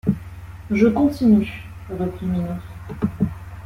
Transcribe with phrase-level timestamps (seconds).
[0.71, 1.47] Je continue,
[1.87, 2.59] reprit Minos.